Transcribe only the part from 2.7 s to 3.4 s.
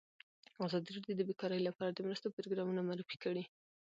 معرفي